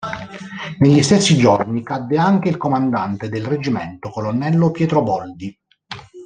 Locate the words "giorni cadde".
1.37-2.17